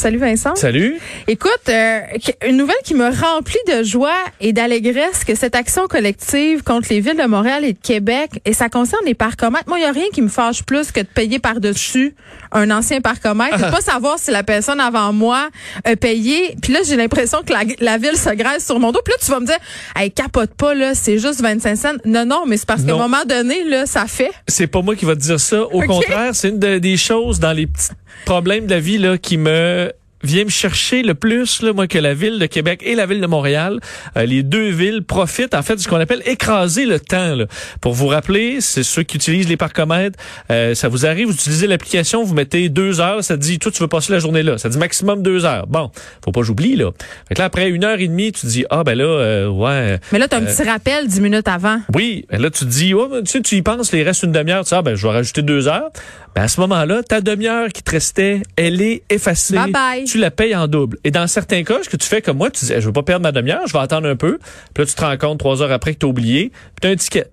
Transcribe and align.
Salut 0.00 0.16
Vincent. 0.16 0.56
Salut. 0.56 0.98
Écoute, 1.28 1.68
euh, 1.68 2.00
une 2.48 2.56
nouvelle 2.56 2.74
qui 2.84 2.94
me 2.94 3.10
remplit 3.10 3.58
de 3.68 3.82
joie 3.82 4.16
et 4.40 4.54
d'allégresse 4.54 5.24
que 5.26 5.34
cette 5.34 5.54
action 5.54 5.88
collective 5.88 6.62
contre 6.62 6.88
les 6.88 7.00
villes 7.00 7.18
de 7.18 7.26
Montréal 7.26 7.66
et 7.66 7.74
de 7.74 7.78
Québec, 7.78 8.40
et 8.46 8.54
ça 8.54 8.70
concerne 8.70 9.04
les 9.04 9.12
parcomètres. 9.12 9.68
Moi, 9.68 9.76
il 9.76 9.82
n'y 9.82 9.86
a 9.86 9.92
rien 9.92 10.06
qui 10.10 10.22
me 10.22 10.30
fâche 10.30 10.62
plus 10.62 10.90
que 10.90 11.00
de 11.00 11.06
payer 11.06 11.38
par-dessus 11.38 12.14
un 12.50 12.70
ancien 12.70 13.02
parcomètre 13.02 13.56
et 13.56 13.62
de 13.62 13.70
pas 13.70 13.82
savoir 13.82 14.18
si 14.18 14.30
la 14.30 14.42
personne 14.42 14.80
avant 14.80 15.12
moi 15.12 15.50
a 15.84 15.96
payé. 15.96 16.56
Puis 16.62 16.72
là, 16.72 16.80
j'ai 16.82 16.96
l'impression 16.96 17.42
que 17.42 17.52
la, 17.52 17.98
ville 17.98 18.16
se 18.16 18.34
graisse 18.34 18.64
sur 18.64 18.80
mon 18.80 18.92
dos. 18.92 19.00
Puis 19.04 19.12
là, 19.12 19.18
tu 19.22 19.30
vas 19.30 19.40
me 19.40 19.46
dire, 19.46 19.58
hey, 19.96 20.10
capote 20.10 20.54
pas, 20.54 20.74
là, 20.74 20.94
c'est 20.94 21.18
juste 21.18 21.42
25 21.42 21.76
cents. 21.76 21.92
Non, 22.06 22.24
non, 22.24 22.44
mais 22.46 22.56
c'est 22.56 22.66
parce 22.66 22.84
qu'à 22.84 22.94
un 22.94 22.96
moment 22.96 23.24
donné, 23.26 23.64
là, 23.64 23.84
ça 23.84 24.06
fait. 24.06 24.30
C'est 24.48 24.66
pas 24.66 24.80
moi 24.80 24.96
qui 24.96 25.04
va 25.04 25.14
te 25.14 25.20
dire 25.20 25.38
ça. 25.38 25.62
Au 25.62 25.82
contraire, 25.82 26.34
c'est 26.34 26.48
une 26.48 26.58
des 26.58 26.96
choses 26.96 27.38
dans 27.38 27.52
les 27.52 27.66
petits 27.66 27.90
problèmes 28.24 28.66
de 28.66 28.74
la 28.74 28.80
vie 28.80 28.98
là, 28.98 29.18
qui 29.18 29.36
me 29.36 29.89
vient 30.22 30.44
me 30.44 30.50
chercher 30.50 31.02
le 31.02 31.14
plus, 31.14 31.62
là, 31.62 31.72
moi, 31.72 31.86
que 31.86 31.98
la 31.98 32.14
ville 32.14 32.38
de 32.38 32.46
Québec 32.46 32.82
et 32.84 32.94
la 32.94 33.06
ville 33.06 33.20
de 33.20 33.26
Montréal. 33.26 33.80
Euh, 34.16 34.26
les 34.26 34.42
deux 34.42 34.70
villes 34.70 35.02
profitent, 35.02 35.54
en 35.54 35.62
fait, 35.62 35.76
de 35.76 35.80
ce 35.80 35.88
qu'on 35.88 36.00
appelle 36.00 36.22
écraser 36.26 36.86
le 36.86 37.00
temps. 37.00 37.34
Là. 37.34 37.46
Pour 37.80 37.94
vous 37.94 38.08
rappeler, 38.08 38.60
c'est 38.60 38.82
ceux 38.82 39.02
qui 39.02 39.16
utilisent 39.16 39.48
les 39.48 39.56
parcomètres. 39.56 40.18
Euh, 40.50 40.74
ça 40.74 40.88
vous 40.88 41.06
arrive, 41.06 41.28
vous 41.28 41.34
utilisez 41.34 41.66
l'application, 41.66 42.22
vous 42.22 42.34
mettez 42.34 42.68
deux 42.68 43.00
heures, 43.00 43.24
ça 43.24 43.36
dit, 43.36 43.58
toi, 43.58 43.72
tu 43.72 43.82
veux 43.82 43.88
passer 43.88 44.12
la 44.12 44.18
journée 44.18 44.42
là. 44.42 44.58
Ça 44.58 44.68
dit 44.68 44.78
maximum 44.78 45.22
deux 45.22 45.44
heures. 45.44 45.66
Bon, 45.66 45.90
faut 46.24 46.32
pas 46.32 46.42
j'oublie, 46.42 46.76
là. 46.76 46.90
Fait 47.28 47.34
que 47.34 47.40
là, 47.40 47.46
après 47.46 47.68
une 47.68 47.84
heure 47.84 47.98
et 47.98 48.08
demie, 48.08 48.32
tu 48.32 48.46
dis, 48.46 48.64
ah, 48.70 48.84
ben 48.84 48.96
là, 48.96 49.04
euh, 49.04 49.48
ouais. 49.48 49.98
Mais 50.12 50.18
là, 50.18 50.28
tu 50.28 50.34
as 50.36 50.38
un 50.38 50.44
petit 50.44 50.62
rappel 50.62 51.06
dix 51.06 51.20
minutes 51.20 51.48
avant. 51.48 51.80
Oui, 51.94 52.26
ben 52.30 52.40
là, 52.40 52.50
tu 52.50 52.60
te 52.60 52.70
dis, 52.70 52.94
oh, 52.94 53.08
tu 53.24 53.30
sais, 53.30 53.40
tu 53.40 53.56
y 53.56 53.62
penses, 53.62 53.90
il 53.92 54.02
reste 54.02 54.22
une 54.22 54.32
demi-heure, 54.32 54.64
tu 54.64 54.70
dis, 54.70 54.74
ah, 54.74 54.82
ben, 54.82 54.94
je 54.94 55.06
vais 55.06 55.12
rajouter 55.12 55.42
deux 55.42 55.68
heures. 55.68 55.90
Ben, 56.34 56.42
à 56.42 56.48
ce 56.48 56.60
moment-là, 56.60 57.02
ta 57.02 57.20
demi-heure 57.20 57.68
qui 57.68 57.82
te 57.82 57.90
restait, 57.90 58.42
elle 58.56 58.80
est 58.80 59.02
effacée. 59.10 59.54
Bye 59.54 59.72
bye 59.72 60.06
tu 60.10 60.18
la 60.18 60.30
payes 60.30 60.54
en 60.56 60.66
double. 60.66 60.98
Et 61.04 61.10
dans 61.10 61.26
certains 61.26 61.62
cas, 61.62 61.78
ce 61.82 61.88
que 61.88 61.96
tu 61.96 62.06
fais 62.06 62.20
comme 62.20 62.38
moi, 62.38 62.50
tu 62.50 62.64
dis, 62.64 62.72
je 62.74 62.86
veux 62.86 62.92
pas 62.92 63.02
perdre 63.02 63.22
ma 63.22 63.32
demi-heure, 63.32 63.66
je 63.66 63.72
vais 63.72 63.78
attendre 63.78 64.08
un 64.08 64.16
peu. 64.16 64.38
Puis 64.74 64.82
là, 64.82 64.86
tu 64.86 64.94
te 64.94 65.00
rends 65.00 65.16
compte 65.16 65.38
trois 65.38 65.62
heures 65.62 65.72
après 65.72 65.94
que 65.94 66.00
tu 66.00 66.06
as 66.06 66.08
oublié, 66.08 66.50
puis 66.50 66.80
tu 66.82 66.88
as 66.88 66.90
un 66.90 66.96
ticket. 66.96 67.30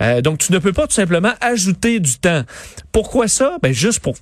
Euh, 0.00 0.20
donc, 0.20 0.38
tu 0.38 0.52
ne 0.52 0.58
peux 0.58 0.72
pas 0.72 0.86
tout 0.86 0.94
simplement 0.94 1.32
ajouter 1.40 2.00
du 2.00 2.18
temps. 2.18 2.42
Pourquoi 2.92 3.28
ça? 3.28 3.58
Ben, 3.62 3.72
juste 3.72 4.00
pour 4.00 4.14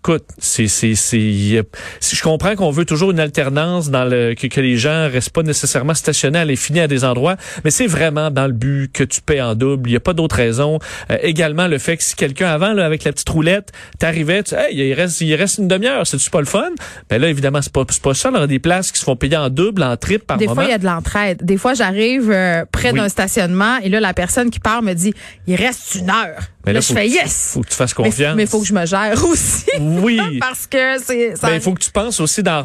écoute, 0.00 0.24
c'est 0.38 0.66
c'est 0.66 0.94
c'est 0.94 1.62
je 2.00 2.22
comprends 2.22 2.56
qu'on 2.56 2.70
veut 2.70 2.86
toujours 2.86 3.10
une 3.10 3.20
alternance 3.20 3.90
dans 3.90 4.04
le 4.04 4.34
que, 4.34 4.46
que 4.46 4.60
les 4.60 4.76
gens 4.76 5.08
restent 5.10 5.30
pas 5.30 5.42
nécessairement 5.42 5.92
stationnés 5.94 6.38
à 6.38 6.44
les 6.44 6.56
finir 6.56 6.84
à 6.84 6.86
des 6.86 7.04
endroits, 7.04 7.36
mais 7.64 7.70
c'est 7.70 7.86
vraiment 7.86 8.30
dans 8.30 8.46
le 8.46 8.52
but 8.52 8.90
que 8.92 9.04
tu 9.04 9.20
paies 9.20 9.42
en 9.42 9.54
double. 9.54 9.90
Il 9.90 9.92
y 9.92 9.96
a 9.96 10.00
pas 10.00 10.14
d'autre 10.14 10.36
raison. 10.36 10.78
Euh, 11.10 11.18
également 11.22 11.68
le 11.68 11.78
fait 11.78 11.98
que 11.98 12.02
si 12.02 12.16
quelqu'un 12.16 12.48
avant 12.48 12.72
là 12.72 12.86
avec 12.86 13.04
la 13.04 13.12
petite 13.12 13.28
roulette, 13.28 13.72
t'arrivais, 13.98 14.42
tu 14.42 14.54
hey, 14.54 14.74
il 14.74 14.94
reste 14.94 15.20
il 15.20 15.34
reste 15.34 15.58
une 15.58 15.68
demi-heure, 15.68 16.06
c'est 16.06 16.30
pas 16.30 16.40
le 16.40 16.46
fun? 16.46 16.70
Ben 17.10 17.20
là 17.20 17.28
évidemment 17.28 17.60
c'est 17.60 17.72
pas 17.72 17.84
c'est 17.90 18.02
pas 18.02 18.14
ça. 18.14 18.30
Il 18.32 18.38
y 18.38 18.42
a 18.42 18.46
des 18.46 18.58
places 18.58 18.92
qui 18.92 18.98
se 18.98 19.04
font 19.04 19.16
payer 19.16 19.36
en 19.36 19.50
double, 19.50 19.82
en 19.82 19.96
triple 19.98 20.24
par 20.24 20.38
des 20.38 20.46
moment. 20.46 20.62
Des 20.62 20.66
fois 20.66 20.70
il 20.70 20.72
y 20.72 20.74
a 20.74 20.78
de 20.78 20.86
l'entraide. 20.86 21.44
Des 21.44 21.58
fois 21.58 21.74
j'arrive 21.74 22.30
euh, 22.30 22.64
près 22.72 22.94
d'un 22.94 23.10
stationnement 23.10 23.76
et 23.82 23.90
là 23.90 24.00
la 24.00 24.14
personne 24.14 24.48
qui 24.48 24.60
part 24.60 24.82
me 24.82 24.94
dit 24.94 25.12
il 25.46 25.56
reste 25.56 25.96
une 25.96 26.08
heure. 26.08 26.40
Mais 26.66 26.74
là, 26.74 26.80
je 26.80 26.92
fais 26.92 27.08
yes. 27.08 27.52
Faut 27.54 27.62
que 27.62 27.68
tu 27.68 27.74
fasses 27.74 27.94
confiance. 27.94 28.36
Mais 28.36 28.42
il 28.42 28.48
faut 28.48 28.60
que 28.60 28.66
je 28.66 28.74
me 28.74 28.84
gère 28.84 29.24
aussi. 29.30 29.66
Oui. 30.02 30.38
Parce 30.40 30.66
que 30.66 30.98
c'est. 30.98 31.34
Ben, 31.42 31.54
il 31.54 31.60
faut 31.60 31.74
que 31.74 31.82
tu 31.82 31.90
penses 31.90 32.20
aussi 32.20 32.42
d'en 32.42 32.62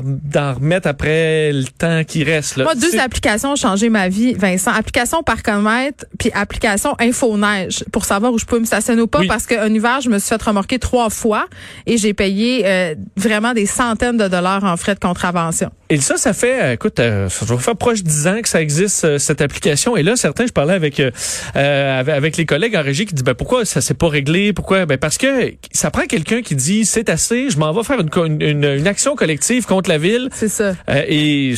remettre 0.54 0.88
après 0.88 1.52
le 1.52 1.66
temps 1.66 2.04
qui 2.04 2.24
reste. 2.24 2.58
Là. 2.58 2.64
Moi, 2.64 2.76
deux 2.76 2.98
applications 3.00 3.54
ont 3.54 3.56
changé 3.56 3.90
ma 3.90 4.10
vie, 4.10 4.34
Vincent. 4.34 4.72
Application 4.72 5.24
Parcomètre, 5.24 6.06
puis 6.18 6.32
application 6.34 6.96
Infoneige 7.00 7.84
pour 7.92 8.06
savoir 8.06 8.32
où 8.32 8.40
je 8.40 8.46
peux 8.46 8.60
me 8.60 8.66
stationner 8.66 9.02
ou 9.02 9.08
pas. 9.08 9.22
Parce 9.28 9.46
qu'un 9.46 9.74
hiver, 9.74 10.02
je 10.02 10.10
me 10.10 10.20
suis 10.20 10.30
fait 10.30 10.42
remorquer 10.42 10.80
trois 10.80 11.10
fois 11.10 11.48
et 11.86 11.98
j'ai 11.98 12.14
payé 12.14 12.64
euh, 12.66 12.96
vraiment 13.18 13.54
des 13.54 13.66
centaines 13.66 14.18
de 14.18 14.28
dollars 14.28 14.64
en 14.64 14.78
frais 14.78 14.96
de 14.96 15.00
contravention. 15.00 15.72
Et 15.90 15.98
ça, 15.98 16.18
ça 16.18 16.34
fait, 16.34 16.62
euh, 16.62 16.74
écoute, 16.74 17.00
euh, 17.00 17.30
ça 17.30 17.46
va 17.46 17.58
faire 17.58 17.76
proche 17.76 18.04
de 18.04 18.10
10 18.10 18.28
ans 18.28 18.42
que 18.42 18.50
ça 18.50 18.62
existe, 18.62 19.18
cette 19.18 19.42
application. 19.42 19.96
Et 19.98 20.04
là, 20.04 20.16
certains, 20.16 20.46
je 20.48 20.52
parlais 20.52 20.74
avec 20.74 21.02
avec 21.56 22.38
les 22.38 22.46
collègues 22.46 22.76
en 22.76 22.84
régie 22.84 23.06
qui 23.06 23.14
disent, 23.14 23.24
ben 23.24 23.34
pourquoi 23.34 23.66
ça 23.66 23.82
c'est 23.82 23.94
pas 23.94 24.10
réglé? 24.10 24.54
Pourquoi? 24.54 24.86
Ben 24.86 24.98
parce 24.98 25.18
que 25.18 25.54
ça 25.72 25.92
prend 25.92 26.04
quelqu'un 26.04 26.42
qui 26.42 26.56
dit 26.56 26.86
c'est 26.86 27.10
assez, 27.16 27.50
je 27.50 27.58
m'en 27.58 27.72
vais 27.72 27.84
faire 27.84 28.00
une, 28.02 28.42
une, 28.42 28.66
une, 28.66 28.88
action 28.88 29.16
collective 29.16 29.66
contre 29.66 29.90
la 29.90 29.98
ville. 29.98 30.28
C'est 30.34 30.50
ça. 30.50 30.76
Euh, 30.90 31.04
et 31.08 31.56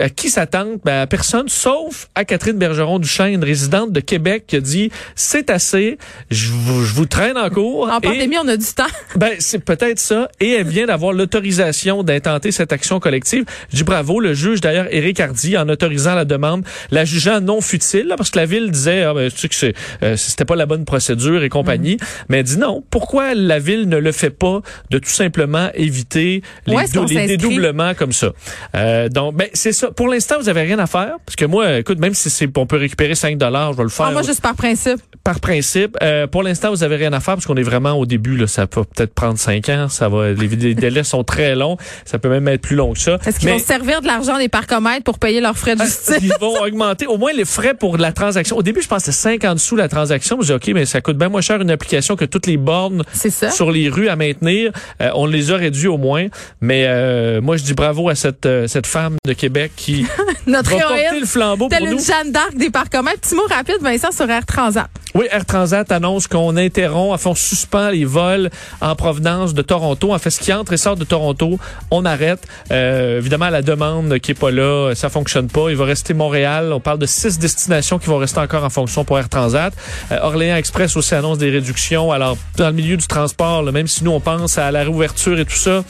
à 0.00 0.08
qui 0.08 0.30
s'attend? 0.30 0.76
Ben 0.82 1.02
à 1.02 1.06
personne, 1.06 1.48
sauf 1.48 2.08
à 2.14 2.24
Catherine 2.24 2.56
Bergeron 2.56 2.98
Duchesne, 2.98 3.44
résidente 3.44 3.92
de 3.92 4.00
Québec, 4.00 4.44
qui 4.46 4.56
a 4.56 4.60
dit 4.60 4.90
c'est 5.14 5.50
assez, 5.50 5.98
je 6.30 6.50
vous, 6.50 6.84
je 6.84 6.94
vous 6.94 7.04
traîne 7.04 7.36
en 7.36 7.50
cours. 7.50 7.90
En 7.90 8.00
pandémie, 8.00 8.36
on 8.42 8.48
a 8.48 8.56
du 8.56 8.66
temps. 8.66 8.84
Ben 9.16 9.32
c'est 9.38 9.62
peut-être 9.64 9.98
ça. 9.98 10.28
Et 10.40 10.52
elle 10.52 10.66
vient 10.66 10.86
d'avoir 10.86 11.12
l'autorisation 11.12 12.02
d'intenter 12.02 12.50
cette 12.50 12.72
action 12.72 12.98
collective. 12.98 13.44
Je 13.70 13.76
dis 13.76 13.84
bravo. 13.84 14.18
Le 14.20 14.32
juge 14.34 14.60
d'ailleurs, 14.60 14.86
Éric 14.90 15.20
Hardy, 15.20 15.56
en 15.56 15.68
autorisant 15.68 16.14
la 16.14 16.24
demande, 16.24 16.64
la 16.90 17.04
jugeant 17.04 17.40
non 17.40 17.60
futile, 17.60 18.12
parce 18.16 18.30
que 18.30 18.38
la 18.38 18.46
ville 18.46 18.70
disait 18.70 19.02
ah, 19.02 19.14
ben, 19.14 19.30
tu 19.30 19.38
sais 19.38 19.48
que 19.48 19.78
euh, 20.02 20.16
c'était 20.16 20.44
pas 20.44 20.56
la 20.56 20.66
bonne 20.66 20.84
procédure 20.84 21.42
et 21.42 21.48
compagnie. 21.48 21.96
Mm. 21.96 22.06
Mais 22.28 22.38
elle 22.38 22.44
dit 22.44 22.58
non. 22.58 22.82
Pourquoi 22.90 23.34
la 23.34 23.58
ville 23.58 23.88
ne 23.88 23.98
le 23.98 24.12
fait 24.12 24.30
pas 24.30 24.62
de 24.90 24.93
tout 24.98 25.10
simplement 25.10 25.68
éviter 25.74 26.42
les, 26.66 26.76
les 27.08 27.26
dédoublements 27.26 27.94
comme 27.94 28.12
ça? 28.12 28.32
Euh, 28.74 29.08
donc, 29.08 29.34
ben, 29.34 29.48
c'est 29.52 29.72
ça. 29.72 29.90
Pour 29.90 30.08
l'instant, 30.08 30.36
vous 30.38 30.48
avez 30.48 30.62
rien 30.62 30.78
à 30.78 30.86
faire. 30.86 31.16
Parce 31.24 31.36
que 31.36 31.44
moi, 31.44 31.78
écoute, 31.78 31.98
même 31.98 32.14
si 32.14 32.30
c'est, 32.30 32.48
on 32.56 32.66
peut 32.66 32.76
récupérer 32.76 33.14
5 33.14 33.38
dollars, 33.38 33.72
je 33.72 33.78
vais 33.78 33.84
le 33.84 33.88
faire. 33.88 34.06
Ah, 34.06 34.12
moi, 34.12 34.22
juste 34.22 34.40
par 34.40 34.54
principe. 34.54 35.00
Par 35.22 35.40
principe. 35.40 35.96
Euh, 36.02 36.26
pour 36.26 36.42
l'instant, 36.42 36.70
vous 36.70 36.82
avez 36.82 36.96
rien 36.96 37.12
à 37.12 37.20
faire 37.20 37.34
parce 37.34 37.46
qu'on 37.46 37.56
est 37.56 37.62
vraiment 37.62 37.92
au 37.92 38.06
début, 38.06 38.36
là. 38.36 38.46
Ça 38.46 38.66
peut 38.66 38.84
peut-être 38.84 39.14
prendre 39.14 39.38
5 39.38 39.68
ans. 39.68 39.88
Ça 39.88 40.08
va, 40.08 40.32
les, 40.32 40.74
délais 40.74 41.04
sont 41.04 41.24
très 41.24 41.54
longs. 41.54 41.76
Ça 42.04 42.18
peut 42.18 42.28
même 42.28 42.46
être 42.48 42.60
plus 42.60 42.76
long 42.76 42.92
que 42.92 42.98
ça. 42.98 43.18
Est-ce 43.26 43.38
qu'ils 43.38 43.48
vont 43.48 43.58
servir 43.58 44.00
de 44.00 44.06
l'argent 44.06 44.38
des 44.38 44.48
parcomètres 44.48 45.04
pour 45.04 45.18
payer 45.18 45.40
leurs 45.40 45.56
frais 45.56 45.76
de 45.76 45.82
ah, 45.82 45.86
justice? 45.86 46.18
Ils 46.22 46.34
vont 46.40 46.60
augmenter 46.62 47.06
au 47.06 47.18
moins 47.18 47.32
les 47.32 47.44
frais 47.44 47.74
pour 47.74 47.96
la 47.96 48.12
transaction. 48.12 48.56
Au 48.56 48.62
début, 48.62 48.82
je 48.82 48.88
pensais 48.88 49.12
50 49.12 49.58
sous 49.58 49.76
la 49.76 49.88
transaction. 49.88 50.38
Je 50.40 50.46
dis, 50.46 50.52
OK, 50.52 50.74
mais 50.74 50.84
ça 50.84 51.00
coûte 51.00 51.16
bien 51.16 51.28
moins 51.28 51.40
cher 51.40 51.60
une 51.60 51.70
application 51.70 52.16
que 52.16 52.24
toutes 52.24 52.46
les 52.46 52.56
bornes 52.56 53.02
sur 53.50 53.70
les 53.70 53.88
rues 53.88 54.08
à 54.08 54.16
maintenir. 54.16 54.72
Euh, 55.00 55.10
on 55.14 55.26
les 55.26 55.50
a 55.50 55.56
réduits 55.56 55.88
au 55.88 55.98
moins. 55.98 56.26
Mais 56.60 56.84
euh, 56.86 57.40
moi, 57.40 57.56
je 57.56 57.64
dis 57.64 57.74
bravo 57.74 58.08
à 58.08 58.14
cette, 58.14 58.46
euh, 58.46 58.66
cette 58.66 58.86
femme 58.86 59.16
de 59.26 59.32
Québec 59.32 59.72
qui 59.76 60.06
Notre 60.46 60.70
va 60.70 60.80
porter 60.80 61.20
le 61.20 61.26
flambeau 61.26 61.68
pour 61.68 61.78
une 61.78 61.98
Jeanne 61.98 62.32
d'Arc 62.32 62.54
des 62.56 62.70
parcomètres. 62.70 63.20
Petit 63.20 63.34
mot 63.34 63.46
rapide, 63.48 63.78
Vincent, 63.80 64.12
sur 64.12 64.28
Air 64.28 64.44
Transat. 64.46 64.88
Oui, 65.14 65.26
Air 65.30 65.46
Transat 65.46 65.90
annonce 65.92 66.26
qu'on 66.26 66.56
interrompt, 66.56 67.14
enfin 67.14 67.30
on 67.30 67.34
suspend 67.36 67.90
les 67.90 68.04
vols 68.04 68.50
en 68.80 68.96
provenance 68.96 69.54
de 69.54 69.62
Toronto. 69.62 70.12
En 70.12 70.18
fait, 70.18 70.30
ce 70.30 70.40
qui 70.40 70.52
entre 70.52 70.72
et 70.72 70.76
sort 70.76 70.96
de 70.96 71.04
Toronto, 71.04 71.58
on 71.92 72.04
arrête. 72.04 72.40
évidemment, 72.70 73.48
la 73.48 73.62
demande 73.62 74.18
qui 74.18 74.32
est 74.32 74.38
pas 74.38 74.50
là, 74.50 74.92
ça 74.94 75.08
fonctionne 75.08 75.46
pas. 75.46 75.70
Il 75.70 75.76
va 75.76 75.84
rester 75.84 76.14
Montréal. 76.14 76.72
On 76.72 76.80
parle 76.80 76.98
de 76.98 77.06
six 77.06 77.38
destinations 77.38 78.00
qui 78.00 78.08
vont 78.08 78.18
rester 78.18 78.40
encore 78.40 78.64
en 78.64 78.70
fonction 78.70 79.04
pour 79.04 79.18
Air 79.18 79.28
Transat. 79.28 79.72
Orléans 80.10 80.56
Express 80.56 80.96
aussi 80.96 81.14
annonce 81.14 81.38
des 81.38 81.50
réductions. 81.50 82.10
Alors, 82.10 82.36
dans 82.56 82.66
le 82.66 82.72
milieu 82.72 82.96
du 82.96 83.06
transport, 83.06 83.62
même 83.62 83.86
si 83.86 84.04
nous, 84.04 84.10
on 84.10 84.20
pense 84.20 84.58
à 84.58 84.70
la 84.74 84.82
réouverture 84.82 85.38
et 85.38 85.44
tout 85.44 85.56
ça, 85.56 85.84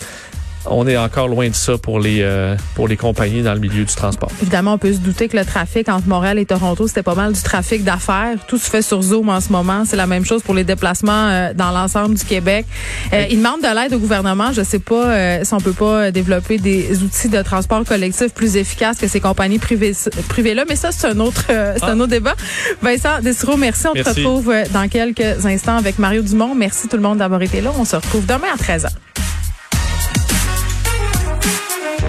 on 0.67 0.87
est 0.87 0.97
encore 0.97 1.29
loin 1.29 1.49
de 1.49 1.55
ça 1.55 1.79
pour 1.79 2.01
les 2.01 2.19
euh, 2.23 2.57
pour 2.75 2.89
les 2.89 2.97
compagnies 2.97 3.43
dans 3.43 3.55
le 3.55 3.61
milieu 3.61 3.85
du 3.85 3.95
transport. 3.95 4.31
Évidemment, 4.43 4.75
on 4.75 4.79
peut 4.79 4.93
se 4.93 4.99
douter 4.99 5.29
que 5.29 5.37
le 5.37 5.45
trafic 5.45 5.89
entre 5.89 6.09
Montréal 6.09 6.39
et 6.39 6.47
Toronto, 6.47 6.87
c'était 6.89 7.03
pas 7.03 7.15
mal 7.15 7.33
du 7.33 7.43
trafic 7.43 7.85
d'affaires. 7.85 8.37
Tout 8.47 8.59
se 8.59 8.71
fait 8.71 8.83
sur 8.83 9.03
Zoom 9.03 9.29
en 9.29 9.41
ce 9.41 9.53
moment. 9.53 9.85
C'est 9.85 9.97
la 9.97 10.07
même 10.07 10.25
chose 10.25 10.43
pour 10.43 10.55
les 10.55 10.65
déplacements 10.65 11.29
euh, 11.29 11.55
dans 11.55 11.71
l'ensemble 11.71 12.15
du 12.15 12.25
Québec. 12.25 12.67
Euh, 13.13 13.27
ils 13.31 13.39
demandent 13.39 13.63
de 13.63 13.75
l'aide 13.75 13.95
au 13.95 13.99
gouvernement. 13.99 14.53
Je 14.53 14.63
sais 14.63 14.79
pas 14.79 15.07
euh, 15.07 15.45
si 15.45 15.55
on 15.55 15.61
peut 15.61 15.73
pas 15.73 16.11
développer 16.11 16.59
des 16.59 17.03
outils 17.03 17.29
de 17.29 17.43
transport 17.43 17.85
collectif 17.85 18.33
plus 18.33 18.57
efficaces 18.57 18.99
que 18.99 19.09
ces 19.09 19.21
compagnies 19.21 19.59
privées 19.59 19.93
privées 20.29 20.55
là, 20.55 20.65
mais 20.69 20.77
ça 20.77 20.93
c'est 20.93 21.07
un 21.07 21.21
autre 21.21 21.45
c'est 21.47 21.85
un 21.85 22.01
ah. 22.01 22.03
autre 22.03 22.07
débat. 22.07 22.35
Vincent 22.83 23.21
Dessereau, 23.23 23.57
merci. 23.57 23.87
On 23.87 23.95
se 23.95 24.09
retrouve 24.09 24.53
dans 24.73 24.89
quelques 24.89 25.45
instants 25.45 25.77
avec 25.77 25.99
Mario 25.99 26.23
Dumont. 26.23 26.55
Merci 26.55 26.89
tout 26.89 26.97
le 26.97 27.03
monde 27.03 27.19
d'avoir 27.19 27.43
été 27.43 27.61
là. 27.61 27.73
On 27.79 27.85
se 27.85 27.97
retrouve 27.97 28.27
demain 28.27 28.49
à 28.55 28.57
13h. 28.57 28.89